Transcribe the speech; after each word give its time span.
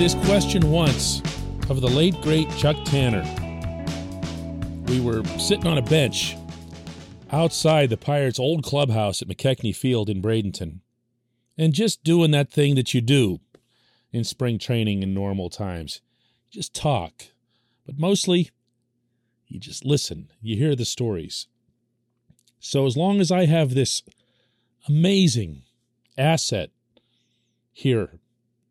this 0.00 0.14
question 0.24 0.70
once 0.70 1.20
of 1.68 1.82
the 1.82 1.86
late, 1.86 2.18
great 2.22 2.48
Chuck 2.56 2.74
Tanner. 2.86 3.22
We 4.86 4.98
were 4.98 5.22
sitting 5.38 5.66
on 5.66 5.76
a 5.76 5.82
bench 5.82 6.38
outside 7.30 7.90
the 7.90 7.98
Pirates' 7.98 8.38
old 8.38 8.64
clubhouse 8.64 9.20
at 9.20 9.28
McKechnie 9.28 9.76
Field 9.76 10.08
in 10.08 10.22
Bradenton 10.22 10.78
and 11.58 11.74
just 11.74 12.02
doing 12.02 12.30
that 12.30 12.50
thing 12.50 12.76
that 12.76 12.94
you 12.94 13.02
do 13.02 13.40
in 14.10 14.24
spring 14.24 14.58
training 14.58 15.02
in 15.02 15.12
normal 15.12 15.50
times. 15.50 16.00
Just 16.50 16.74
talk, 16.74 17.24
but 17.84 17.98
mostly 17.98 18.48
you 19.48 19.60
just 19.60 19.84
listen, 19.84 20.30
you 20.40 20.56
hear 20.56 20.74
the 20.74 20.86
stories. 20.86 21.46
So, 22.58 22.86
as 22.86 22.96
long 22.96 23.20
as 23.20 23.30
I 23.30 23.44
have 23.44 23.74
this 23.74 24.02
amazing 24.88 25.60
asset 26.16 26.70
here 27.70 28.19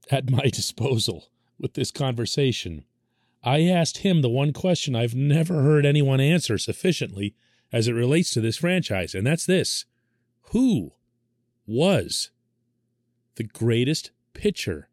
at 0.09 0.29
my 0.29 0.43
disposal 0.53 1.29
with 1.59 1.73
this 1.73 1.91
conversation, 1.91 2.85
I 3.43 3.63
asked 3.63 3.99
him 3.99 4.21
the 4.21 4.29
one 4.29 4.53
question 4.53 4.95
I've 4.95 5.15
never 5.15 5.61
heard 5.61 5.85
anyone 5.85 6.19
answer 6.19 6.57
sufficiently 6.57 7.35
as 7.71 7.87
it 7.87 7.93
relates 7.93 8.31
to 8.31 8.41
this 8.41 8.57
franchise, 8.57 9.13
and 9.13 9.25
that's 9.25 9.45
this 9.45 9.85
Who 10.51 10.93
was 11.65 12.31
the 13.35 13.43
greatest 13.43 14.11
pitcher 14.33 14.89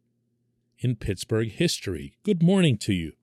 in 0.79 0.95
Pittsburgh 0.95 1.51
history? 1.51 2.13
Good 2.23 2.41
morning 2.41 2.77
to 2.79 2.93
you. 2.93 3.13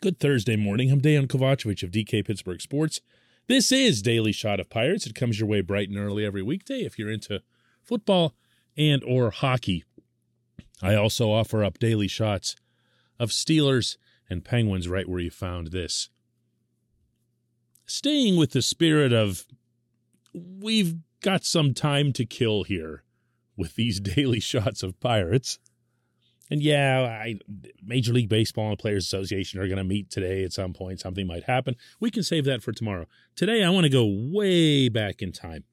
Good 0.00 0.18
Thursday 0.18 0.56
morning. 0.56 0.90
I'm 0.90 1.00
Dejan 1.00 1.26
Kovacevic 1.26 1.82
of 1.82 1.90
DK 1.90 2.26
Pittsburgh 2.26 2.60
Sports. 2.60 3.00
This 3.48 3.70
is 3.70 4.02
Daily 4.02 4.32
Shot 4.32 4.58
of 4.58 4.68
Pirates. 4.68 5.06
It 5.06 5.14
comes 5.14 5.38
your 5.38 5.48
way 5.48 5.60
bright 5.60 5.88
and 5.88 5.98
early 5.98 6.24
every 6.24 6.42
weekday 6.42 6.80
if 6.80 6.98
you're 6.98 7.10
into 7.10 7.42
football 7.82 8.34
and 8.76 9.04
or 9.04 9.30
hockey. 9.30 9.84
I 10.82 10.94
also 10.94 11.30
offer 11.30 11.64
up 11.64 11.78
daily 11.78 12.08
shots 12.08 12.56
of 13.18 13.30
Steelers 13.30 13.96
and 14.28 14.44
Penguins 14.44 14.88
right 14.88 15.08
where 15.08 15.20
you 15.20 15.30
found 15.30 15.68
this. 15.68 16.10
Staying 17.86 18.36
with 18.36 18.50
the 18.50 18.62
spirit 18.62 19.12
of 19.12 19.46
we've 20.34 20.96
got 21.22 21.44
some 21.44 21.72
time 21.72 22.12
to 22.12 22.26
kill 22.26 22.64
here 22.64 23.04
with 23.56 23.74
these 23.74 24.00
daily 24.16 24.40
shots 24.40 24.82
of 24.82 25.00
Pirates. 25.00 25.58
And 26.48 26.62
yeah, 26.62 27.00
I, 27.00 27.40
Major 27.82 28.12
League 28.12 28.28
Baseball 28.28 28.68
and 28.68 28.78
Players 28.78 29.04
Association 29.04 29.60
are 29.60 29.66
going 29.66 29.78
to 29.78 29.84
meet 29.84 30.10
today 30.10 30.44
at 30.44 30.52
some 30.52 30.72
point. 30.72 31.00
Something 31.00 31.26
might 31.26 31.44
happen. 31.44 31.74
We 31.98 32.10
can 32.10 32.22
save 32.22 32.44
that 32.44 32.62
for 32.62 32.70
tomorrow. 32.70 33.06
Today, 33.34 33.64
I 33.64 33.70
want 33.70 33.84
to 33.84 33.90
go 33.90 34.06
way 34.06 34.88
back 34.88 35.22
in 35.22 35.32
time. 35.32 35.64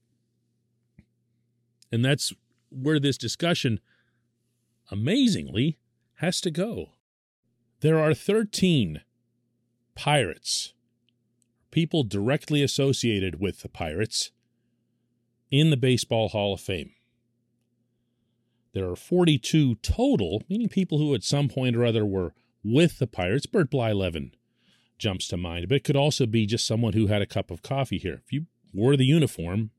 And 1.91 2.03
that's 2.03 2.33
where 2.71 2.99
this 2.99 3.19
discussion 3.19 3.79
amazingly, 4.91 5.77
has 6.15 6.39
to 6.41 6.51
go. 6.51 6.91
There 7.81 7.99
are 7.99 8.13
13 8.13 9.01
pirates, 9.95 10.73
people 11.71 12.03
directly 12.03 12.63
associated 12.63 13.39
with 13.39 13.61
the 13.61 13.69
Pirates, 13.69 14.31
in 15.51 15.69
the 15.69 15.77
Baseball 15.77 16.29
Hall 16.29 16.53
of 16.53 16.61
Fame. 16.61 16.91
There 18.73 18.89
are 18.89 18.95
42 18.95 19.75
total, 19.75 20.41
meaning 20.49 20.69
people 20.69 20.97
who 20.97 21.13
at 21.13 21.23
some 21.23 21.47
point 21.47 21.75
or 21.75 21.85
other 21.85 22.05
were 22.05 22.33
with 22.63 22.97
the 22.97 23.05
Pirates. 23.05 23.45
Bert 23.45 23.69
Blyleven 23.69 24.31
jumps 24.97 25.27
to 25.27 25.37
mind, 25.37 25.67
but 25.67 25.75
it 25.75 25.83
could 25.83 25.95
also 25.95 26.25
be 26.25 26.45
just 26.45 26.65
someone 26.65 26.93
who 26.93 27.07
had 27.07 27.21
a 27.21 27.27
cup 27.27 27.51
of 27.51 27.61
coffee 27.61 27.99
here. 27.99 28.21
If 28.25 28.33
you 28.33 28.47
wore 28.73 28.95
the 28.95 29.05
uniform 29.05 29.69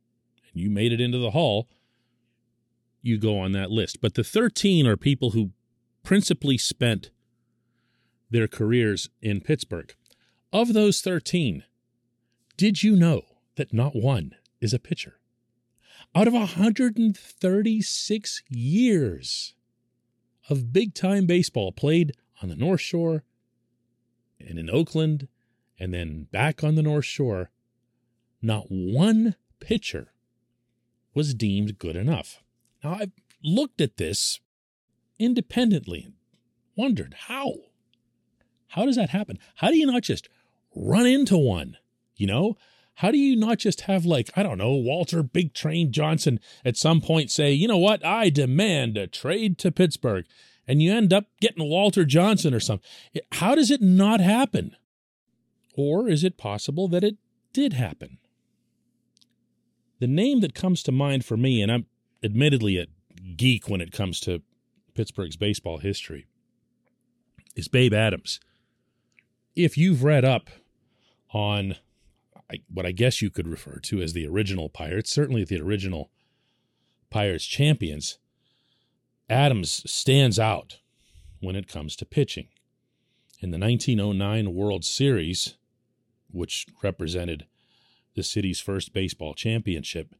and 0.52 0.62
you 0.62 0.70
made 0.70 0.92
it 0.92 1.00
into 1.00 1.18
the 1.18 1.32
hall, 1.32 1.68
you 3.04 3.18
go 3.18 3.38
on 3.38 3.52
that 3.52 3.70
list. 3.70 4.00
But 4.00 4.14
the 4.14 4.24
13 4.24 4.86
are 4.86 4.96
people 4.96 5.30
who 5.30 5.50
principally 6.02 6.58
spent 6.58 7.10
their 8.30 8.48
careers 8.48 9.10
in 9.20 9.40
Pittsburgh. 9.40 9.94
Of 10.52 10.72
those 10.72 11.00
13, 11.00 11.64
did 12.56 12.82
you 12.82 12.96
know 12.96 13.22
that 13.56 13.72
not 13.72 13.96
one 13.96 14.34
is 14.60 14.72
a 14.72 14.78
pitcher? 14.78 15.18
Out 16.14 16.28
of 16.28 16.34
136 16.34 18.42
years 18.48 19.54
of 20.48 20.72
big 20.72 20.94
time 20.94 21.26
baseball 21.26 21.72
played 21.72 22.12
on 22.42 22.48
the 22.48 22.56
North 22.56 22.80
Shore 22.80 23.24
and 24.38 24.58
in 24.58 24.70
Oakland 24.70 25.28
and 25.78 25.92
then 25.92 26.28
back 26.30 26.62
on 26.62 26.76
the 26.76 26.82
North 26.82 27.04
Shore, 27.04 27.50
not 28.40 28.66
one 28.68 29.34
pitcher 29.58 30.12
was 31.14 31.34
deemed 31.34 31.78
good 31.78 31.96
enough. 31.96 32.43
Now, 32.84 32.98
I've 33.00 33.12
looked 33.42 33.80
at 33.80 33.96
this 33.96 34.40
independently 35.18 36.02
and 36.04 36.14
wondered 36.76 37.14
how. 37.26 37.54
How 38.68 38.84
does 38.84 38.96
that 38.96 39.10
happen? 39.10 39.38
How 39.56 39.68
do 39.68 39.78
you 39.78 39.86
not 39.86 40.02
just 40.02 40.28
run 40.76 41.06
into 41.06 41.38
one? 41.38 41.78
You 42.16 42.26
know, 42.26 42.56
how 42.96 43.10
do 43.10 43.18
you 43.18 43.36
not 43.36 43.58
just 43.58 43.82
have, 43.82 44.04
like, 44.04 44.30
I 44.36 44.42
don't 44.42 44.58
know, 44.58 44.74
Walter 44.74 45.22
Big 45.22 45.54
Train 45.54 45.92
Johnson 45.92 46.38
at 46.64 46.76
some 46.76 47.00
point 47.00 47.30
say, 47.30 47.52
you 47.52 47.66
know 47.66 47.78
what, 47.78 48.04
I 48.04 48.28
demand 48.28 48.96
a 48.96 49.06
trade 49.06 49.58
to 49.58 49.72
Pittsburgh, 49.72 50.26
and 50.68 50.82
you 50.82 50.92
end 50.92 51.12
up 51.12 51.26
getting 51.40 51.68
Walter 51.68 52.04
Johnson 52.04 52.54
or 52.54 52.60
something? 52.60 52.88
How 53.32 53.54
does 53.54 53.70
it 53.70 53.82
not 53.82 54.20
happen? 54.20 54.76
Or 55.76 56.08
is 56.08 56.22
it 56.22 56.38
possible 56.38 56.86
that 56.88 57.02
it 57.02 57.16
did 57.52 57.72
happen? 57.72 58.18
The 59.98 60.06
name 60.06 60.40
that 60.40 60.54
comes 60.54 60.82
to 60.84 60.92
mind 60.92 61.24
for 61.24 61.36
me, 61.36 61.62
and 61.62 61.72
I'm 61.72 61.86
admittedly 62.24 62.78
a 62.78 62.86
geek 63.36 63.68
when 63.68 63.80
it 63.80 63.92
comes 63.92 64.18
to 64.20 64.42
Pittsburgh's 64.94 65.36
baseball 65.36 65.78
history, 65.78 66.26
is 67.54 67.68
Babe 67.68 67.92
Adams. 67.92 68.40
If 69.54 69.76
you've 69.76 70.02
read 70.02 70.24
up 70.24 70.50
on 71.32 71.76
what 72.72 72.86
I 72.86 72.92
guess 72.92 73.20
you 73.20 73.30
could 73.30 73.46
refer 73.48 73.78
to 73.84 74.00
as 74.00 74.12
the 74.12 74.26
original 74.26 74.68
Pirates, 74.68 75.12
certainly 75.12 75.44
the 75.44 75.60
original 75.60 76.10
Pirates 77.10 77.44
champions, 77.44 78.18
Adams 79.28 79.82
stands 79.90 80.38
out 80.38 80.78
when 81.40 81.56
it 81.56 81.68
comes 81.68 81.96
to 81.96 82.06
pitching. 82.06 82.48
In 83.40 83.50
the 83.50 83.58
1909 83.58 84.54
World 84.54 84.84
Series, 84.84 85.56
which 86.30 86.66
represented 86.82 87.46
the 88.14 88.22
city's 88.22 88.60
first 88.60 88.92
baseball 88.92 89.34
championship, 89.34 90.14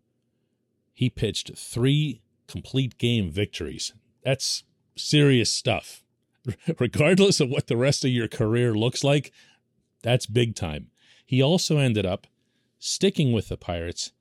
he 0.94 1.10
pitched 1.10 1.58
three 1.58 2.22
complete 2.46 2.96
game 2.98 3.30
victories. 3.30 3.92
That's 4.22 4.62
serious 4.96 5.52
stuff. 5.52 6.02
Regardless 6.78 7.40
of 7.40 7.50
what 7.50 7.66
the 7.66 7.76
rest 7.76 8.04
of 8.04 8.10
your 8.10 8.28
career 8.28 8.74
looks 8.74 9.02
like, 9.02 9.32
that's 10.02 10.26
big 10.26 10.54
time. 10.54 10.90
He 11.26 11.42
also 11.42 11.78
ended 11.78 12.06
up 12.06 12.26
sticking 12.78 13.32
with 13.32 13.48
the 13.48 13.56
Pirates 13.56 14.12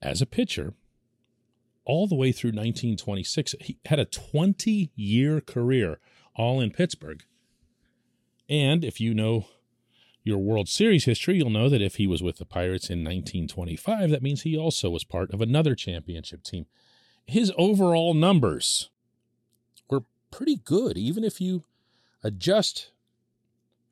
as 0.00 0.22
a 0.22 0.26
pitcher 0.26 0.74
all 1.84 2.06
the 2.06 2.14
way 2.14 2.32
through 2.32 2.50
1926. 2.50 3.56
He 3.60 3.78
had 3.86 3.98
a 3.98 4.04
20 4.04 4.92
year 4.94 5.40
career 5.40 5.98
all 6.36 6.60
in 6.60 6.70
Pittsburgh. 6.70 7.24
And 8.48 8.84
if 8.84 9.00
you 9.00 9.14
know 9.14 9.46
your 10.22 10.38
World 10.38 10.68
Series 10.68 11.04
history, 11.04 11.36
you'll 11.36 11.50
know 11.50 11.68
that 11.68 11.82
if 11.82 11.96
he 11.96 12.06
was 12.06 12.22
with 12.22 12.38
the 12.38 12.44
Pirates 12.44 12.90
in 12.90 13.00
1925, 13.00 14.10
that 14.10 14.22
means 14.22 14.42
he 14.42 14.56
also 14.56 14.90
was 14.90 15.04
part 15.04 15.32
of 15.32 15.40
another 15.40 15.74
championship 15.74 16.42
team. 16.42 16.66
His 17.26 17.52
overall 17.56 18.14
numbers 18.14 18.90
were 19.88 20.04
pretty 20.30 20.56
good, 20.56 20.98
even 20.98 21.24
if 21.24 21.40
you 21.40 21.64
adjust 22.22 22.90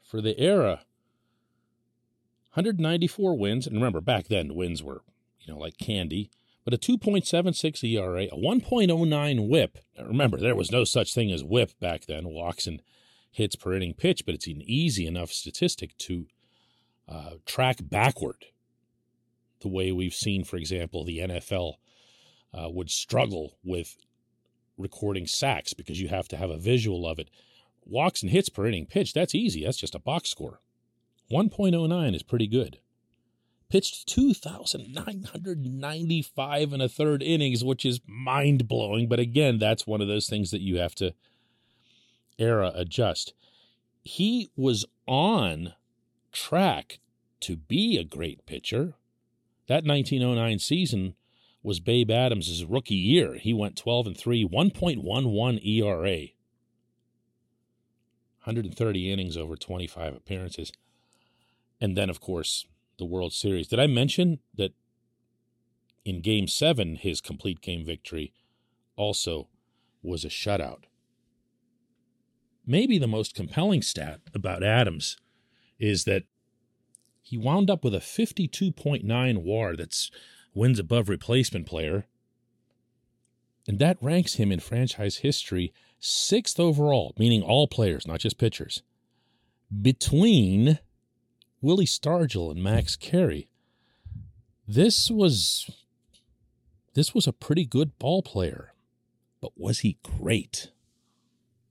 for 0.03 0.21
the 0.21 0.38
era. 0.38 0.81
194 2.55 3.38
wins, 3.38 3.67
and 3.67 3.77
remember, 3.77 4.00
back 4.00 4.28
then 4.28 4.55
wins 4.55 4.83
were, 4.83 5.02
you 5.41 5.52
know, 5.52 5.58
like 5.58 5.79
candy, 5.79 6.31
but 6.64 6.75
a 6.75 6.79
2.76 6.79 7.85
ERA, 7.85 8.25
a 8.25 8.37
1.09 8.37 9.49
whip. 9.49 9.79
Now 9.97 10.05
remember, 10.05 10.37
there 10.37 10.56
was 10.56 10.73
no 10.73 10.85
such 10.85 11.14
thing 11.14 11.31
as 11.31 11.44
whip 11.44 11.73
back 11.81 12.06
then, 12.06 12.29
walks 12.29 12.67
and 12.67 12.82
hits 13.30 13.56
per 13.56 13.75
inning 13.75 13.94
pitch, 13.94 14.25
but 14.26 14.34
it's 14.34 14.46
an 14.46 14.62
easy 14.64 15.06
enough 15.06 15.30
statistic 15.30 15.96
to 15.98 16.26
uh, 17.08 17.32
track 17.46 17.78
backward 17.82 18.46
the 19.60 19.69
way 19.69 19.92
we've 19.92 20.14
seen, 20.14 20.44
for 20.44 20.56
example, 20.56 21.04
the 21.04 21.19
NFL 21.19 21.75
uh, 22.54 22.70
would 22.70 22.90
struggle 22.90 23.58
with 23.64 23.96
recording 24.76 25.26
sacks 25.26 25.75
because 25.75 26.00
you 26.00 26.08
have 26.08 26.28
to 26.28 26.36
have 26.36 26.50
a 26.50 26.58
visual 26.58 27.06
of 27.06 27.19
it. 27.19 27.28
Walks 27.84 28.22
and 28.22 28.30
hits 28.30 28.48
per 28.48 28.66
inning 28.66 28.86
pitch, 28.86 29.12
that's 29.12 29.34
easy. 29.34 29.64
That's 29.64 29.78
just 29.78 29.94
a 29.94 30.00
box 30.00 30.30
score. 30.30 30.60
1.09 31.32 32.14
is 32.14 32.22
pretty 32.22 32.46
good. 32.46 32.78
Pitched 33.70 34.08
2,995 34.08 36.72
and 36.72 36.82
a 36.82 36.88
third 36.88 37.22
innings, 37.22 37.62
which 37.62 37.84
is 37.84 38.00
mind 38.06 38.66
blowing. 38.66 39.08
But 39.08 39.20
again, 39.20 39.58
that's 39.58 39.86
one 39.86 40.00
of 40.00 40.08
those 40.08 40.26
things 40.26 40.50
that 40.52 40.62
you 40.62 40.78
have 40.78 40.94
to 40.96 41.12
era 42.38 42.73
adjust. 42.75 43.32
He 44.02 44.50
was 44.56 44.87
on 45.06 45.75
track 46.32 47.00
to 47.40 47.56
be 47.56 47.99
a 47.99 48.05
great 48.05 48.46
pitcher. 48.46 48.94
That 49.67 49.85
1909 49.85 50.58
season 50.58 51.14
was 51.62 51.81
Babe 51.81 52.11
Adams' 52.11 52.64
rookie 52.64 52.94
year. 52.94 53.35
He 53.35 53.52
went 53.52 53.76
12 53.76 54.06
and 54.08 54.17
3, 54.17 54.44
1.11 54.44 55.67
ERA. 55.67 56.29
130 58.44 59.12
innings 59.12 59.37
over 59.37 59.56
25 59.56 60.14
appearances. 60.14 60.73
And 61.81 61.96
then, 61.96 62.08
of 62.08 62.20
course, 62.20 62.67
the 62.99 63.05
World 63.05 63.32
Series. 63.32 63.69
Did 63.69 63.79
I 63.79 63.87
mention 63.87 64.38
that 64.55 64.73
in 66.05 66.20
game 66.20 66.49
seven, 66.49 66.96
his 66.96 67.20
complete 67.20 67.61
game 67.61 67.85
victory 67.85 68.32
also 68.96 69.49
was 70.02 70.25
a 70.25 70.29
shutout? 70.29 70.85
Maybe 72.70 72.99
the 72.99 73.09
most 73.09 73.35
compelling 73.35 73.81
stat 73.81 74.20
about 74.35 74.62
Adams 74.62 75.17
is 75.81 76.05
that 76.05 76.25
he 77.23 77.38
wound 77.38 77.70
up 77.70 77.82
with 77.82 77.94
a 77.94 77.99
52.9 77.99 79.38
WAR 79.43 79.75
that's 79.75 80.11
wins 80.53 80.79
above 80.79 81.09
replacement 81.09 81.67
player. 81.67 82.05
And 83.67 83.79
that 83.79 83.97
ranks 84.03 84.35
him 84.35 84.53
in 84.53 84.61
franchise 84.61 85.19
history 85.19 85.73
sixth 85.99 86.61
overall, 86.61 87.15
meaning 87.19 87.43
all 87.43 87.69
players, 87.69 88.06
not 88.06 88.20
just 88.20 88.37
pitchers, 88.37 88.82
between 89.81 90.79
Willie 91.62 91.87
Stargell 91.87 92.50
and 92.50 92.62
Max 92.62 92.97
Carey. 92.97 93.49
This 94.67 95.11
was 95.11 95.71
this 96.93 97.14
was 97.14 97.26
a 97.26 97.32
pretty 97.32 97.64
good 97.64 97.99
ball 97.99 98.23
player, 98.23 98.75
but 99.41 99.53
was 99.56 99.79
he 99.81 99.97
great? 100.03 100.71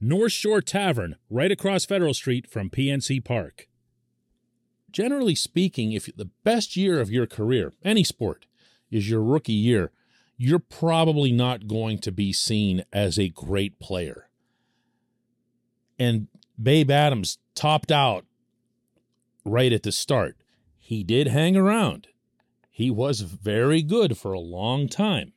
North 0.00 0.32
Shore 0.32 0.60
Tavern, 0.60 1.16
right 1.28 1.50
across 1.50 1.84
Federal 1.84 2.14
Street 2.14 2.48
from 2.48 2.70
PNC 2.70 3.24
Park. 3.24 3.68
Generally 4.90 5.34
speaking, 5.34 5.92
if 5.92 6.08
the 6.16 6.30
best 6.44 6.76
year 6.76 7.00
of 7.00 7.10
your 7.10 7.26
career, 7.26 7.72
any 7.84 8.04
sport, 8.04 8.46
is 8.90 9.10
your 9.10 9.22
rookie 9.22 9.52
year, 9.52 9.90
you're 10.36 10.58
probably 10.58 11.32
not 11.32 11.66
going 11.66 11.98
to 11.98 12.12
be 12.12 12.32
seen 12.32 12.84
as 12.92 13.18
a 13.18 13.28
great 13.28 13.78
player. 13.80 14.28
And 15.98 16.28
Babe 16.62 16.90
Adams 16.90 17.38
topped 17.54 17.90
out 17.90 18.24
right 19.44 19.72
at 19.72 19.82
the 19.82 19.92
start. 19.92 20.36
He 20.78 21.02
did 21.02 21.26
hang 21.26 21.56
around 21.56 22.08
he 22.78 22.92
was 22.92 23.22
very 23.22 23.82
good 23.82 24.16
for 24.16 24.32
a 24.32 24.38
long 24.38 24.86
time. 24.88 25.32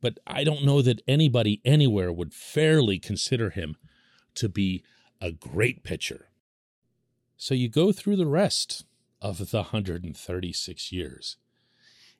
But 0.00 0.18
I 0.26 0.44
don't 0.44 0.64
know 0.64 0.82
that 0.82 1.02
anybody 1.08 1.60
anywhere 1.64 2.12
would 2.12 2.32
fairly 2.32 2.98
consider 2.98 3.50
him 3.50 3.76
to 4.34 4.48
be 4.48 4.84
a 5.20 5.32
great 5.32 5.82
pitcher. 5.82 6.28
So 7.36 7.54
you 7.54 7.68
go 7.68 7.92
through 7.92 8.16
the 8.16 8.26
rest 8.26 8.84
of 9.20 9.50
the 9.50 9.58
136 9.58 10.92
years. 10.92 11.36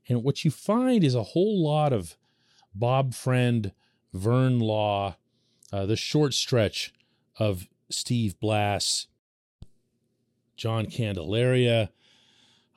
And 0.08 0.22
what 0.22 0.44
you 0.44 0.50
find 0.50 1.04
is 1.04 1.14
a 1.14 1.22
whole 1.22 1.62
lot 1.62 1.92
of 1.92 2.16
Bob 2.74 3.14
Friend, 3.14 3.72
Vern 4.12 4.58
Law, 4.58 5.16
uh, 5.72 5.86
the 5.86 5.96
short 5.96 6.34
stretch 6.34 6.92
of 7.38 7.68
Steve 7.90 8.38
Blass, 8.40 9.06
John 10.56 10.86
Candelaria, 10.86 11.90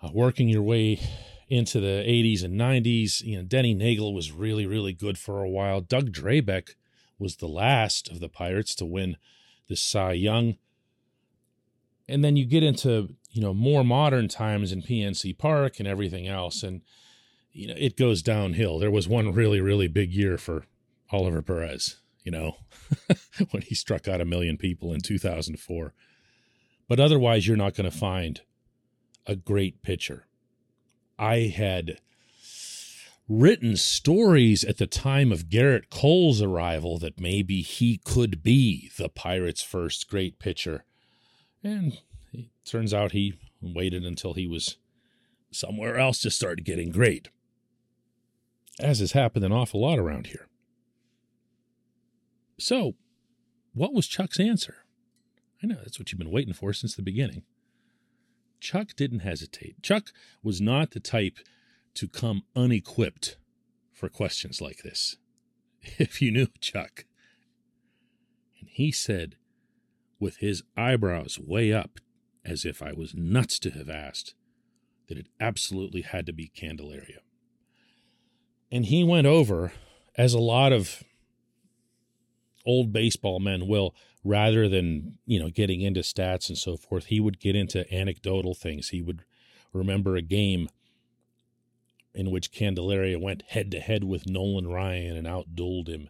uh, 0.02 0.10
working 0.14 0.50
your 0.50 0.62
way 0.62 1.00
into 1.52 1.82
the 1.82 2.04
80s 2.08 2.46
and 2.46 2.58
90s. 2.58 3.22
You 3.22 3.38
know, 3.38 3.44
Denny 3.44 3.76
Neagle 3.76 4.14
was 4.14 4.32
really, 4.32 4.66
really 4.66 4.94
good 4.94 5.18
for 5.18 5.44
a 5.44 5.50
while. 5.50 5.82
Doug 5.82 6.10
Drabek 6.12 6.76
was 7.20 7.36
the 7.36 7.48
last 7.48 8.10
of 8.10 8.22
the 8.22 8.30
Pirates 8.30 8.74
to 8.76 8.86
win 8.86 9.18
the 9.68 9.76
Cy 9.76 10.14
Young. 10.14 10.56
And 12.08 12.24
then 12.24 12.38
you 12.38 12.46
get 12.46 12.64
into, 12.64 13.16
you 13.32 13.42
know, 13.42 13.54
more 13.54 13.84
modern 13.84 14.30
times 14.30 14.72
in 14.72 14.82
PNC 14.82 15.38
Park 15.38 15.78
and 15.78 15.88
everything 15.88 16.26
else. 16.26 16.64
And, 16.64 16.84
you 17.52 17.68
know, 17.68 17.76
it 17.78 17.98
goes 17.98 18.22
downhill. 18.22 18.80
There 18.80 18.90
was 18.90 19.10
one 19.10 19.34
really, 19.34 19.60
really 19.60 19.90
big 19.90 20.14
year 20.14 20.38
for 20.38 20.64
Oliver 21.12 21.42
Perez, 21.42 21.98
you 22.24 22.32
know, 22.32 22.56
when 23.52 23.62
he 23.62 23.76
struck 23.76 24.08
out 24.08 24.22
a 24.22 24.26
million 24.26 24.58
people 24.58 24.94
in 24.94 25.02
2004. 25.02 25.94
But 26.88 27.00
otherwise, 27.02 27.46
you're 27.46 27.58
not 27.58 27.76
going 27.76 27.92
to 27.92 27.98
find 27.98 28.40
a 29.28 29.36
great 29.36 29.82
pitcher. 29.82 30.28
I 31.22 31.54
had 31.56 32.00
written 33.30 33.78
stories 33.78 34.64
at 34.64 34.78
the 34.78 34.88
time 34.88 35.32
of 35.32 35.50
Gerrit 35.50 35.92
Cole's 35.92 36.42
arrival 36.42 36.98
that 36.98 37.20
maybe 37.20 37.62
he 37.62 38.02
could 38.04 38.42
be 38.42 38.90
the 38.98 39.08
Pirates' 39.08 39.62
first 39.62 40.10
great 40.10 40.40
pitcher. 40.40 40.84
And 41.64 42.00
it 42.34 42.48
turns 42.66 42.92
out 42.92 43.12
he 43.12 43.36
waited 43.62 44.04
until 44.04 44.34
he 44.34 44.48
was 44.48 44.78
somewhere 45.52 45.98
else 45.98 46.20
to 46.22 46.32
start 46.32 46.64
getting 46.64 46.90
great, 46.90 47.30
as 48.80 48.98
has 48.98 49.12
happened 49.12 49.46
an 49.46 49.52
awful 49.52 49.82
lot 49.82 50.00
around 50.00 50.28
here. 50.28 50.48
So, 52.58 52.96
what 53.76 53.94
was 53.94 54.08
Chuck's 54.08 54.40
answer? 54.40 54.78
I 55.62 55.68
know 55.68 55.76
that's 55.76 56.00
what 56.00 56.12
you've 56.12 56.20
been 56.20 56.32
waiting 56.32 56.56
for 56.56 56.74
since 56.74 56.96
the 56.96 57.04
beginning. 57.04 57.44
Chuck 58.62 58.96
didn't 58.96 59.20
hesitate. 59.20 59.82
Chuck 59.82 60.12
was 60.42 60.62
not 60.62 60.92
the 60.92 61.00
type 61.00 61.40
to 61.96 62.08
come 62.08 62.44
unequipped 62.56 63.38
for 63.92 64.08
questions 64.08 64.62
like 64.62 64.84
this. 64.84 65.18
If 65.98 66.22
you 66.22 66.32
knew 66.32 66.48
Chuck. 66.60 67.06
And 68.60 68.70
he 68.70 68.92
said, 68.92 69.36
with 70.20 70.38
his 70.38 70.62
eyebrows 70.78 71.40
way 71.40 71.74
up, 71.74 72.00
as 72.46 72.66
if 72.66 72.84
I 72.84 72.94
was 72.94 73.16
nuts 73.16 73.58
to 73.60 73.72
have 73.72 73.90
asked, 73.90 74.36
that 75.08 75.18
it 75.18 75.28
absolutely 75.40 76.04
had 76.04 76.28
to 76.28 76.34
be 76.34 76.48
Candelaria. 76.48 77.22
And 78.72 78.86
he 78.86 79.04
went 79.04 79.26
over, 79.26 79.74
as 80.16 80.34
a 80.34 80.40
lot 80.40 80.72
of 80.72 81.04
old 82.64 82.94
baseball 82.94 83.40
men 83.40 83.68
will, 83.68 83.96
rather 84.24 84.68
than 84.68 85.18
you 85.26 85.40
know 85.40 85.50
getting 85.50 85.82
into 85.82 86.02
stats 86.02 86.50
and 86.50 86.58
so 86.58 86.78
forth 86.78 87.08
he 87.08 87.20
would 87.20 87.40
get 87.40 87.56
into 87.56 87.92
anecdotal 87.94 88.54
things. 88.54 88.90
He 88.90 89.02
would 89.02 89.24
remember 89.74 90.16
a 90.16 90.22
game 90.22 90.70
in 92.14 92.30
which 92.30 92.52
candelaria 92.52 93.18
went 93.18 93.44
head 93.50 93.72
to 93.72 93.80
head 93.80 94.04
with 94.04 94.28
nolan 94.28 94.68
ryan 94.68 95.16
and 95.16 95.28
outdueled 95.28 95.88
him. 95.88 96.10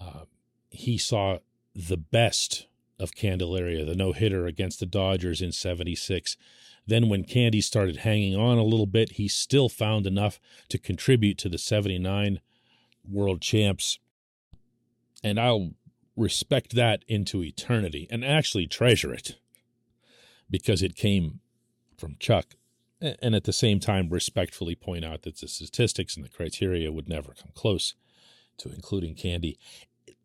Uh, 0.00 0.24
he 0.70 0.98
saw 0.98 1.38
the 1.74 1.96
best 1.96 2.66
of 3.00 3.14
candelaria 3.14 3.84
the 3.84 3.94
no-hitter 3.94 4.46
against 4.46 4.80
the 4.80 4.86
dodgers 4.86 5.40
in 5.40 5.52
76 5.52 6.36
then 6.86 7.08
when 7.08 7.22
candy 7.22 7.60
started 7.60 7.98
hanging 7.98 8.34
on 8.34 8.58
a 8.58 8.64
little 8.64 8.86
bit 8.86 9.12
he 9.12 9.28
still 9.28 9.68
found 9.68 10.06
enough 10.06 10.40
to 10.68 10.78
contribute 10.78 11.38
to 11.38 11.48
the 11.48 11.58
79 11.58 12.40
world 13.10 13.40
champs. 13.40 13.98
And 15.22 15.38
I'll 15.40 15.72
respect 16.18 16.74
that 16.74 17.04
into 17.08 17.42
eternity 17.42 18.06
and 18.10 18.24
actually 18.24 18.66
treasure 18.66 19.14
it 19.14 19.36
because 20.50 20.82
it 20.82 20.96
came 20.96 21.40
from 21.96 22.16
Chuck. 22.18 22.56
And 23.00 23.34
at 23.34 23.44
the 23.44 23.52
same 23.52 23.78
time, 23.78 24.08
respectfully 24.08 24.74
point 24.74 25.04
out 25.04 25.22
that 25.22 25.38
the 25.38 25.46
statistics 25.46 26.16
and 26.16 26.24
the 26.24 26.30
criteria 26.30 26.90
would 26.90 27.08
never 27.08 27.32
come 27.32 27.52
close 27.54 27.94
to 28.58 28.70
including 28.70 29.14
Candy. 29.14 29.56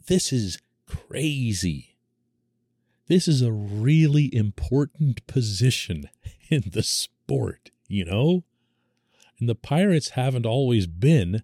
This 0.08 0.34
is 0.34 0.60
crazy. 0.88 1.98
This 3.08 3.28
is 3.28 3.42
a 3.42 3.52
really 3.52 4.34
important 4.34 5.26
position 5.28 6.10
in 6.50 6.64
the 6.72 6.84
sport, 6.84 7.70
you 7.88 8.06
know? 8.06 8.44
And 9.40 9.48
the 9.48 9.56
Pirates 9.56 10.10
haven't 10.12 10.46
always 10.46 10.88
been 10.88 11.44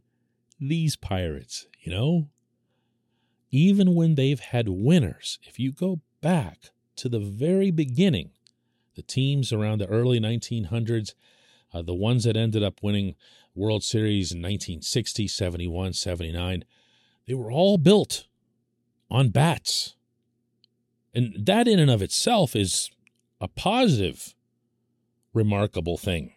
these 0.60 0.96
Pirates, 0.96 1.68
you 1.82 1.92
know? 1.92 2.30
Even 3.52 3.96
when 3.96 4.16
they've 4.16 4.40
had 4.40 4.70
winners, 4.70 5.40
if 5.44 5.60
you 5.60 5.72
go 5.72 6.02
back 6.22 6.72
to 6.98 7.10
the 7.10 7.20
very 7.20 7.72
beginning, 7.72 8.32
the 8.96 9.02
teams 9.02 9.52
around 9.52 9.80
the 9.80 9.88
early 9.88 10.20
1900s, 10.20 11.14
uh, 11.74 11.82
the 11.82 11.94
ones 11.94 12.24
that 12.24 12.36
ended 12.36 12.64
up 12.64 12.80
winning 12.82 13.16
World 13.56 13.84
Series 13.84 14.32
in 14.32 14.40
1960, 14.40 15.28
71, 15.28 15.94
79, 15.94 16.64
they 17.28 17.34
were 17.34 17.52
all 17.52 17.78
built 17.78 18.28
on 19.10 19.30
bats. 19.30 19.96
And 21.14 21.34
that, 21.46 21.68
in 21.68 21.80
and 21.80 21.90
of 21.90 22.02
itself, 22.02 22.56
is 22.56 22.92
a 23.42 23.48
positive, 23.48 24.36
remarkable 25.34 25.98
thing. 25.98 26.34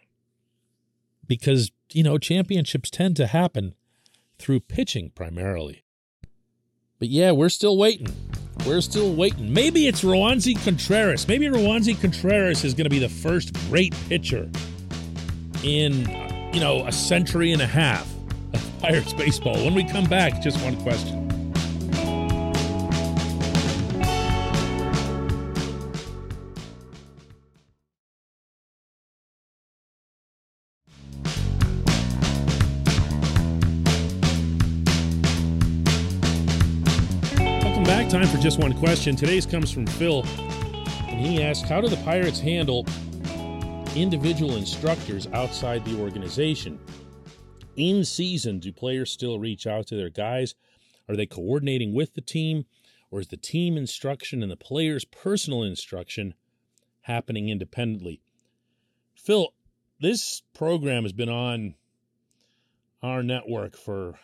Because, 1.26 1.70
you 1.92 2.02
know, 2.02 2.18
championships 2.18 2.90
tend 2.90 3.16
to 3.16 3.26
happen 3.26 3.74
through 4.38 4.60
pitching 4.60 5.10
primarily. 5.14 5.81
But 7.02 7.10
yeah, 7.10 7.32
we're 7.32 7.48
still 7.48 7.76
waiting. 7.76 8.06
We're 8.64 8.80
still 8.80 9.12
waiting. 9.12 9.52
Maybe 9.52 9.88
it's 9.88 10.02
Roansy 10.04 10.54
Contreras. 10.62 11.26
Maybe 11.26 11.46
Roansy 11.46 12.00
Contreras 12.00 12.62
is 12.62 12.74
going 12.74 12.84
to 12.84 12.90
be 12.90 13.00
the 13.00 13.08
first 13.08 13.52
great 13.68 13.92
pitcher 14.08 14.48
in, 15.64 16.08
you 16.54 16.60
know, 16.60 16.86
a 16.86 16.92
century 16.92 17.50
and 17.50 17.60
a 17.60 17.66
half 17.66 18.08
of 18.54 18.80
Pirates 18.80 19.12
baseball. 19.14 19.56
When 19.64 19.74
we 19.74 19.82
come 19.82 20.04
back, 20.04 20.40
just 20.40 20.62
one 20.62 20.80
question. 20.82 21.31
Time 38.12 38.28
for 38.28 38.36
just 38.36 38.58
one 38.58 38.74
question. 38.74 39.16
Today's 39.16 39.46
comes 39.46 39.70
from 39.70 39.86
Phil, 39.86 40.22
and 41.08 41.18
he 41.18 41.42
asks, 41.42 41.66
"How 41.66 41.80
do 41.80 41.88
the 41.88 41.96
Pirates 42.04 42.38
handle 42.38 42.84
individual 43.96 44.56
instructors 44.56 45.26
outside 45.28 45.82
the 45.86 45.98
organization? 45.98 46.78
In 47.74 48.04
season, 48.04 48.58
do 48.58 48.70
players 48.70 49.10
still 49.10 49.38
reach 49.38 49.66
out 49.66 49.86
to 49.86 49.96
their 49.96 50.10
guys? 50.10 50.54
Are 51.08 51.16
they 51.16 51.24
coordinating 51.24 51.94
with 51.94 52.12
the 52.12 52.20
team, 52.20 52.66
or 53.10 53.20
is 53.20 53.28
the 53.28 53.38
team 53.38 53.78
instruction 53.78 54.42
and 54.42 54.52
the 54.52 54.56
players' 54.58 55.06
personal 55.06 55.62
instruction 55.62 56.34
happening 57.04 57.48
independently?" 57.48 58.20
Phil, 59.14 59.54
this 60.00 60.42
program 60.52 61.04
has 61.04 61.14
been 61.14 61.30
on 61.30 61.76
our 63.02 63.22
network 63.22 63.74
for 63.74 64.18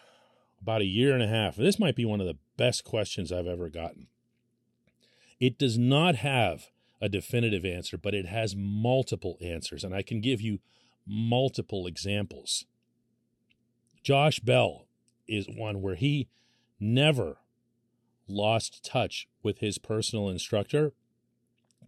about 0.61 0.83
a 0.83 0.87
year 0.87 1.14
and 1.14 1.23
a 1.23 1.26
half. 1.26 1.57
This 1.57 1.78
might 1.78 1.97
be 1.97 2.04
one 2.04 2.21
of 2.21 2.26
the 2.26 2.37
best 2.58 2.84
questions 2.84 3.32
I've 3.32 3.46
ever 3.46 3.70
gotten. 3.70 4.08
It 5.40 5.58
does 5.58 5.78
not 5.78 6.16
have 6.16 6.66
a 7.00 7.08
definitive 7.08 7.64
answer, 7.64 7.96
but 7.96 8.14
it 8.14 8.26
has 8.26 8.54
multiple 8.54 9.38
answers, 9.40 9.84
and 9.84 9.94
I 9.94 10.02
can 10.02 10.20
give 10.20 10.42
you 10.42 10.58
multiple 11.06 11.86
examples. 11.86 12.66
Josh 14.02 14.40
Bell 14.40 14.86
is 15.26 15.46
one 15.48 15.80
where 15.80 15.94
he 15.94 16.28
never 16.78 17.38
lost 18.26 18.84
touch 18.84 19.28
with 19.42 19.58
his 19.58 19.78
personal 19.78 20.28
instructor, 20.28 20.92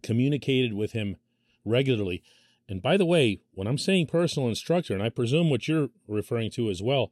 communicated 0.01 0.73
with 0.73 0.93
him 0.93 1.17
regularly. 1.65 2.23
And 2.67 2.81
by 2.81 2.97
the 2.97 3.05
way, 3.05 3.41
when 3.53 3.67
I'm 3.67 3.77
saying 3.77 4.07
personal 4.07 4.49
instructor, 4.49 4.93
and 4.93 5.03
I 5.03 5.09
presume 5.09 5.49
what 5.49 5.67
you're 5.67 5.89
referring 6.07 6.51
to 6.51 6.69
as 6.69 6.81
well, 6.81 7.11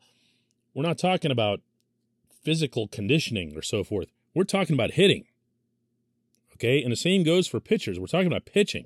we're 0.74 0.84
not 0.84 0.98
talking 0.98 1.32
about 1.32 1.62
physical 2.44 2.88
conditioning 2.88 3.56
or 3.56 3.62
so 3.62 3.84
forth. 3.84 4.10
We're 4.34 4.44
talking 4.44 4.74
about 4.74 4.92
hitting. 4.92 5.26
Okay. 6.54 6.82
And 6.82 6.92
the 6.92 6.98
same 6.98 7.24
goes 7.24 7.48
for 7.48 7.60
pitchers. 7.60 8.00
We're 8.00 8.08
talking 8.08 8.28
about 8.28 8.46
pitching. 8.46 8.86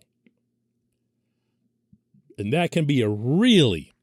And 2.37 2.51
that 2.53 2.71
can 2.71 2.85
be 2.85 3.01
a 3.01 3.09
really 3.09 3.93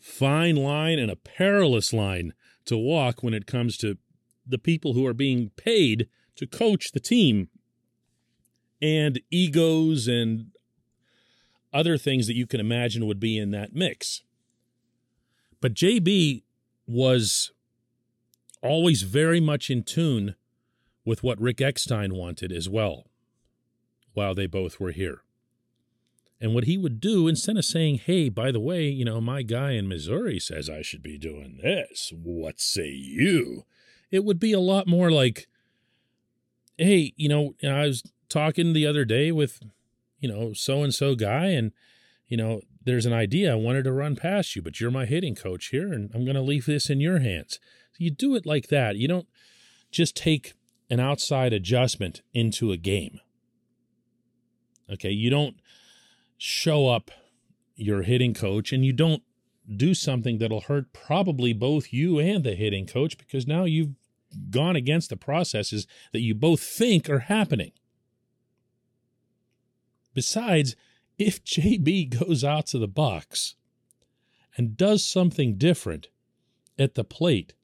fine 0.00 0.56
line 0.56 0.98
and 0.98 1.10
a 1.10 1.16
perilous 1.16 1.92
line 1.92 2.32
to 2.66 2.76
walk 2.76 3.22
when 3.22 3.34
it 3.34 3.46
comes 3.46 3.76
to 3.78 3.96
the 4.46 4.58
people 4.58 4.92
who 4.92 5.06
are 5.06 5.14
being 5.14 5.50
paid 5.56 6.08
to 6.36 6.46
coach 6.46 6.92
the 6.92 7.00
team 7.00 7.48
and 8.82 9.20
egos 9.30 10.06
and 10.08 10.50
other 11.72 11.96
things 11.96 12.26
that 12.26 12.36
you 12.36 12.46
can 12.46 12.60
imagine 12.60 13.06
would 13.06 13.20
be 13.20 13.38
in 13.38 13.50
that 13.50 13.74
mix. 13.74 14.22
But 15.60 15.74
JB 15.74 16.42
was 16.86 17.52
always 18.64 19.02
very 19.02 19.40
much 19.40 19.70
in 19.70 19.82
tune 19.82 20.34
with 21.04 21.22
what 21.22 21.40
Rick 21.40 21.60
Eckstein 21.60 22.14
wanted 22.14 22.50
as 22.50 22.68
well 22.68 23.06
while 24.14 24.34
they 24.34 24.46
both 24.46 24.80
were 24.80 24.92
here. 24.92 25.22
And 26.40 26.54
what 26.54 26.64
he 26.64 26.76
would 26.76 27.00
do, 27.00 27.28
instead 27.28 27.56
of 27.56 27.64
saying, 27.64 28.00
hey, 28.04 28.28
by 28.28 28.50
the 28.50 28.60
way, 28.60 28.88
you 28.88 29.04
know, 29.04 29.20
my 29.20 29.42
guy 29.42 29.72
in 29.72 29.88
Missouri 29.88 30.38
says 30.38 30.68
I 30.68 30.82
should 30.82 31.02
be 31.02 31.18
doing 31.18 31.58
this, 31.62 32.12
what 32.14 32.60
say 32.60 32.88
you? 32.88 33.64
It 34.10 34.24
would 34.24 34.38
be 34.38 34.52
a 34.52 34.60
lot 34.60 34.86
more 34.86 35.10
like, 35.10 35.46
hey, 36.76 37.12
you 37.16 37.28
know, 37.28 37.54
I 37.62 37.86
was 37.86 38.02
talking 38.28 38.72
the 38.72 38.86
other 38.86 39.04
day 39.04 39.32
with, 39.32 39.60
you 40.20 40.28
know, 40.28 40.52
so 40.52 40.82
and 40.82 40.94
so 40.94 41.14
guy, 41.14 41.46
and, 41.46 41.72
you 42.26 42.36
know, 42.36 42.62
there's 42.84 43.06
an 43.06 43.12
idea 43.12 43.52
I 43.52 43.56
wanted 43.56 43.84
to 43.84 43.92
run 43.92 44.16
past 44.16 44.54
you, 44.54 44.62
but 44.62 44.80
you're 44.80 44.90
my 44.90 45.06
hitting 45.06 45.34
coach 45.34 45.66
here, 45.66 45.92
and 45.92 46.10
I'm 46.14 46.24
going 46.24 46.34
to 46.34 46.42
leave 46.42 46.66
this 46.66 46.90
in 46.90 47.00
your 47.00 47.20
hands. 47.20 47.58
You 47.98 48.10
do 48.10 48.34
it 48.34 48.46
like 48.46 48.68
that. 48.68 48.96
You 48.96 49.08
don't 49.08 49.28
just 49.90 50.16
take 50.16 50.54
an 50.90 51.00
outside 51.00 51.52
adjustment 51.52 52.22
into 52.32 52.72
a 52.72 52.76
game. 52.76 53.20
Okay, 54.90 55.10
you 55.10 55.30
don't 55.30 55.56
show 56.36 56.88
up 56.88 57.10
your 57.76 58.02
hitting 58.02 58.34
coach 58.34 58.72
and 58.72 58.84
you 58.84 58.92
don't 58.92 59.22
do 59.76 59.94
something 59.94 60.38
that'll 60.38 60.62
hurt 60.62 60.92
probably 60.92 61.52
both 61.52 61.92
you 61.92 62.18
and 62.18 62.44
the 62.44 62.54
hitting 62.54 62.86
coach 62.86 63.16
because 63.16 63.46
now 63.46 63.64
you've 63.64 63.94
gone 64.50 64.76
against 64.76 65.10
the 65.10 65.16
processes 65.16 65.86
that 66.12 66.20
you 66.20 66.34
both 66.34 66.60
think 66.60 67.08
are 67.08 67.20
happening. 67.20 67.72
Besides, 70.12 70.76
if 71.18 71.42
JB 71.44 72.18
goes 72.20 72.44
out 72.44 72.66
to 72.68 72.78
the 72.78 72.88
box 72.88 73.54
and 74.56 74.76
does 74.76 75.04
something 75.04 75.56
different 75.56 76.08
at 76.78 76.94
the 76.94 77.04
plate, 77.04 77.54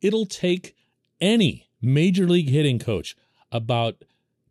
it'll 0.00 0.26
take 0.26 0.74
any 1.20 1.68
major 1.80 2.26
league 2.26 2.48
hitting 2.48 2.78
coach 2.78 3.16
about 3.52 4.04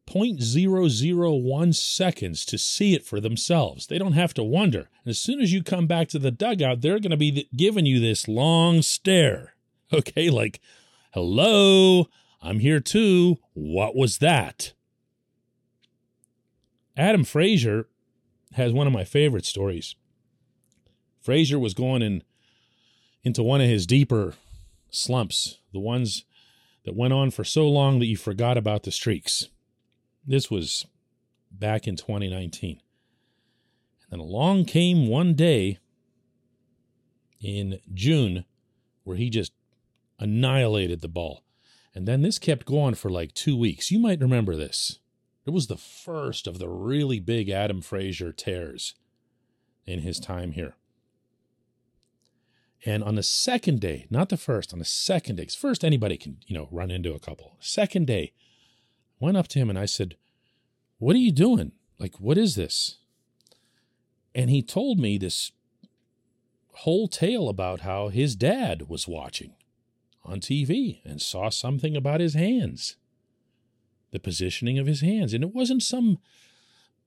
0.001 0.07 1.75
seconds 1.75 2.45
to 2.45 2.57
see 2.57 2.95
it 2.95 3.05
for 3.05 3.19
themselves. 3.19 3.87
They 3.87 3.99
don't 3.99 4.13
have 4.13 4.33
to 4.35 4.43
wonder. 4.43 4.89
As 5.05 5.19
soon 5.19 5.39
as 5.39 5.53
you 5.53 5.63
come 5.63 5.85
back 5.85 6.07
to 6.09 6.19
the 6.19 6.31
dugout, 6.31 6.81
they're 6.81 6.99
going 6.99 7.11
to 7.11 7.17
be 7.17 7.47
giving 7.55 7.85
you 7.85 7.99
this 7.99 8.27
long 8.27 8.81
stare. 8.81 9.53
Okay, 9.91 10.29
like, 10.29 10.59
hello, 11.13 12.09
I'm 12.43 12.59
here 12.59 12.79
too. 12.79 13.37
What 13.53 13.95
was 13.95 14.19
that? 14.19 14.73
Adam 16.95 17.23
Frazier 17.23 17.87
has 18.53 18.71
one 18.71 18.85
of 18.85 18.93
my 18.93 19.03
favorite 19.03 19.45
stories. 19.45 19.95
Frazier 21.21 21.57
was 21.57 21.73
going 21.73 22.03
in 22.03 22.21
into 23.23 23.41
one 23.41 23.61
of 23.61 23.67
his 23.67 23.87
deeper 23.87 24.35
slumps, 24.91 25.59
the 25.73 25.79
ones 25.79 26.25
that 26.85 26.95
went 26.95 27.13
on 27.13 27.31
for 27.31 27.43
so 27.43 27.67
long 27.67 27.99
that 27.99 28.07
you 28.07 28.17
forgot 28.17 28.57
about 28.57 28.83
the 28.83 28.91
streaks. 28.91 29.47
This 30.25 30.49
was 30.49 30.85
back 31.51 31.87
in 31.87 31.95
2019. 31.95 32.81
And 34.11 34.19
then 34.19 34.19
along 34.19 34.65
came 34.65 35.07
one 35.07 35.33
day 35.33 35.77
in 37.39 37.79
June 37.93 38.45
where 39.03 39.17
he 39.17 39.29
just 39.29 39.53
annihilated 40.19 41.01
the 41.01 41.07
ball. 41.07 41.43
And 41.95 42.07
then 42.07 42.21
this 42.21 42.39
kept 42.39 42.65
going 42.65 42.95
for 42.95 43.09
like 43.09 43.33
two 43.33 43.57
weeks. 43.57 43.91
You 43.91 43.99
might 43.99 44.21
remember 44.21 44.55
this. 44.55 44.99
It 45.45 45.51
was 45.51 45.67
the 45.67 45.77
first 45.77 46.47
of 46.47 46.59
the 46.59 46.69
really 46.69 47.19
big 47.19 47.49
Adam 47.49 47.81
Frazier 47.81 48.31
tears 48.31 48.93
in 49.85 49.99
his 49.99 50.19
time 50.19 50.51
here. 50.51 50.75
And 52.85 53.03
on 53.03 53.15
the 53.15 53.23
second 53.23 53.81
day, 53.81 54.07
not 54.09 54.29
the 54.29 54.37
first, 54.37 54.71
on 54.71 54.79
the 54.79 54.85
second 54.85 55.35
day, 55.35 55.47
first 55.47 55.83
anybody 55.83 56.17
can, 56.17 56.37
you 56.47 56.55
know, 56.55 56.69
run 56.71 56.91
into 56.91 57.13
a 57.13 57.19
couple. 57.19 57.57
Second 57.59 58.07
day, 58.07 58.31
went 59.19 59.37
up 59.37 59.47
to 59.49 59.59
him 59.59 59.69
and 59.69 59.77
I 59.77 59.85
said, 59.85 60.15
What 60.97 61.15
are 61.15 61.19
you 61.19 61.31
doing? 61.31 61.73
Like, 61.99 62.15
what 62.19 62.37
is 62.37 62.55
this? 62.55 62.97
And 64.33 64.49
he 64.49 64.61
told 64.61 64.99
me 64.99 65.17
this 65.17 65.51
whole 66.71 67.09
tale 67.09 67.49
about 67.49 67.81
how 67.81 68.07
his 68.07 68.35
dad 68.35 68.87
was 68.87 69.07
watching 69.07 69.53
on 70.23 70.39
TV 70.39 71.01
and 71.03 71.21
saw 71.21 71.49
something 71.49 71.97
about 71.97 72.21
his 72.21 72.35
hands, 72.35 72.95
the 74.11 74.19
positioning 74.19 74.79
of 74.79 74.87
his 74.87 75.01
hands. 75.01 75.33
And 75.33 75.43
it 75.43 75.53
wasn't 75.53 75.83
some 75.83 76.19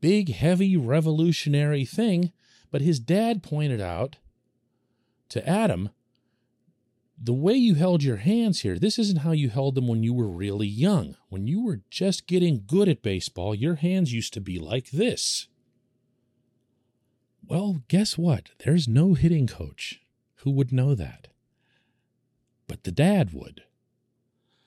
big, 0.03 0.35
heavy, 0.35 0.77
revolutionary 0.77 1.87
thing, 1.87 2.33
but 2.71 2.83
his 2.83 3.01
dad 3.01 3.43
pointed 3.43 3.81
out 3.81 4.17
to 5.33 5.49
Adam 5.49 5.91
the 7.25 7.33
way 7.33 7.55
you 7.55 7.77
held 7.77 8.03
your 8.03 8.17
hands 8.17 8.63
here, 8.63 8.79
this 8.79 8.99
isn't 8.99 9.21
how 9.21 9.31
you 9.31 9.49
held 9.49 9.77
them 9.77 9.87
when 9.87 10.03
you 10.03 10.13
were 10.13 10.29
really 10.29 10.67
young. 10.67 11.17
When 11.29 11.47
you 11.47 11.63
were 11.63 11.83
just 11.89 12.27
getting 12.27 12.65
good 12.67 12.89
at 12.89 13.03
baseball, 13.03 13.55
your 13.55 13.77
hands 13.77 14.13
used 14.13 14.33
to 14.35 14.41
be 14.41 14.59
like 14.59 14.91
this. 14.91 15.47
Well, 17.47 17.83
guess 17.87 18.19
what? 18.19 18.51
There's 18.65 18.89
no 18.89 19.15
hitting 19.15 19.47
coach 19.47 20.01
who 20.37 20.51
would 20.51 20.73
know 20.73 20.97
that. 20.97 21.29
But 22.67 22.83
the 22.83 22.93
dad 22.93 23.33
would. 23.33 23.63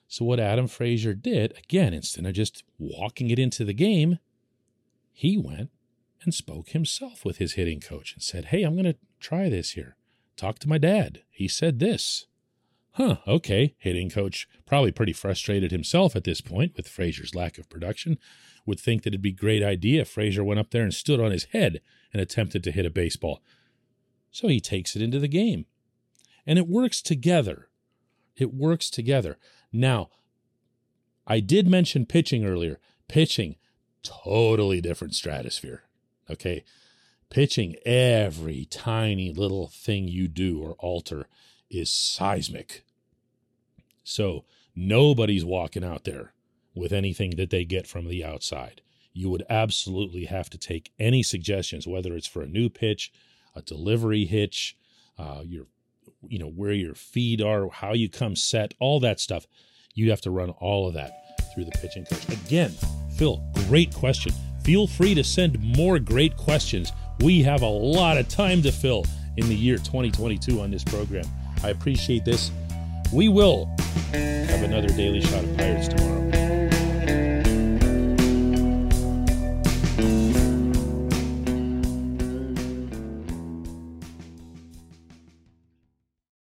So, 0.07 0.23
what 0.23 0.39
Adam 0.39 0.67
Frazier 0.67 1.13
did, 1.13 1.57
again, 1.57 1.93
instead 1.93 2.25
of 2.25 2.33
just 2.33 2.63
walking 2.77 3.31
it 3.31 3.39
into 3.39 3.65
the 3.65 3.73
game, 3.73 4.19
he 5.11 5.37
went 5.37 5.71
and 6.21 6.33
spoke 6.33 6.69
himself 6.69 7.25
with 7.25 7.37
his 7.37 7.53
hitting 7.53 7.81
coach 7.81 8.13
and 8.13 8.23
said, 8.23 8.45
Hey, 8.45 8.63
I'm 8.63 8.75
going 8.75 8.85
to 8.85 8.97
try 9.19 9.49
this 9.49 9.71
here. 9.71 9.97
Talk 10.37 10.59
to 10.59 10.69
my 10.69 10.77
dad. 10.77 11.23
He 11.29 11.47
said 11.47 11.79
this. 11.79 12.27
Huh, 12.93 13.17
okay. 13.27 13.75
Hitting 13.77 14.09
coach, 14.09 14.47
probably 14.65 14.91
pretty 14.91 15.13
frustrated 15.13 15.71
himself 15.71 16.15
at 16.15 16.23
this 16.23 16.41
point 16.41 16.77
with 16.77 16.87
Frazier's 16.87 17.35
lack 17.35 17.57
of 17.57 17.69
production, 17.69 18.17
would 18.65 18.79
think 18.79 19.03
that 19.03 19.09
it'd 19.09 19.21
be 19.21 19.29
a 19.29 19.33
great 19.33 19.63
idea 19.63 20.01
if 20.01 20.09
Frazier 20.09 20.43
went 20.43 20.59
up 20.59 20.71
there 20.71 20.83
and 20.83 20.93
stood 20.93 21.19
on 21.19 21.31
his 21.31 21.45
head 21.45 21.81
and 22.13 22.21
attempted 22.21 22.63
to 22.63 22.71
hit 22.71 22.85
a 22.85 22.89
baseball. 22.89 23.41
So 24.31 24.47
he 24.47 24.59
takes 24.59 24.95
it 24.95 25.01
into 25.01 25.19
the 25.19 25.27
game. 25.27 25.65
And 26.47 26.57
it 26.57 26.67
works 26.67 27.01
together. 27.01 27.69
It 28.37 28.53
works 28.53 28.89
together. 28.89 29.37
Now, 29.71 30.09
I 31.27 31.39
did 31.39 31.67
mention 31.67 32.05
pitching 32.05 32.45
earlier. 32.45 32.79
Pitching, 33.07 33.55
totally 34.03 34.81
different 34.81 35.15
stratosphere. 35.15 35.83
Okay. 36.29 36.63
Pitching, 37.29 37.75
every 37.85 38.65
tiny 38.65 39.31
little 39.31 39.67
thing 39.67 40.07
you 40.07 40.27
do 40.27 40.61
or 40.61 40.73
alter 40.79 41.27
is 41.69 41.91
seismic. 41.91 42.83
So 44.03 44.45
nobody's 44.75 45.43
walking 45.43 45.83
out 45.83 46.03
there 46.03 46.33
with 46.75 46.91
anything 46.91 47.31
that 47.31 47.49
they 47.49 47.65
get 47.65 47.87
from 47.87 48.07
the 48.07 48.23
outside. 48.23 48.81
You 49.13 49.29
would 49.29 49.43
absolutely 49.49 50.25
have 50.25 50.49
to 50.51 50.57
take 50.57 50.91
any 50.99 51.23
suggestions, 51.23 51.87
whether 51.87 52.15
it's 52.15 52.27
for 52.27 52.41
a 52.41 52.47
new 52.47 52.69
pitch, 52.69 53.11
a 53.55 53.61
delivery 53.61 54.25
hitch, 54.25 54.77
uh, 55.17 55.41
your, 55.45 55.67
you 56.27 56.37
know, 56.37 56.49
where 56.49 56.73
your 56.73 56.95
feet 56.95 57.41
are, 57.41 57.69
how 57.69 57.93
you 57.93 58.09
come 58.09 58.35
set, 58.35 58.73
all 58.79 58.99
that 58.99 59.19
stuff. 59.19 59.47
You 59.93 60.09
have 60.09 60.21
to 60.21 60.31
run 60.31 60.49
all 60.49 60.87
of 60.87 60.93
that 60.95 61.11
through 61.53 61.65
the 61.65 61.71
pitching 61.71 62.05
coach. 62.05 62.27
Again, 62.27 62.71
Phil, 63.17 63.41
great 63.67 63.93
question. 63.93 64.33
Feel 64.63 64.87
free 64.87 65.15
to 65.15 65.23
send 65.23 65.61
more 65.77 65.99
great 65.99 66.35
questions. 66.35 66.91
We 67.19 67.43
have 67.43 67.61
a 67.61 67.67
lot 67.67 68.17
of 68.17 68.27
time 68.27 68.61
to 68.63 68.71
fill 68.71 69.05
in 69.37 69.47
the 69.47 69.55
year 69.55 69.77
2022 69.77 70.61
on 70.61 70.71
this 70.71 70.83
program. 70.83 71.25
I 71.63 71.69
appreciate 71.69 72.25
this. 72.25 72.51
We 73.13 73.29
will 73.29 73.69
have 74.11 74.63
another 74.63 74.89
daily 74.89 75.21
shot 75.21 75.43
of 75.43 75.57
Pirates 75.57 75.87
tomorrow. 75.87 76.24